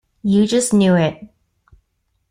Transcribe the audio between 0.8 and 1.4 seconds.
it.